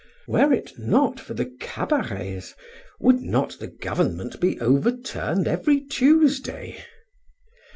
Were 0.27 0.51
it 0.51 0.79
not 0.79 1.19
for 1.19 1.35
the 1.35 1.45
cabarets, 1.59 2.55
would 2.99 3.21
not 3.21 3.57
the 3.59 3.67
Government 3.67 4.39
be 4.39 4.59
overturned 4.59 5.47
every 5.47 5.79
Tuesday? 5.81 6.83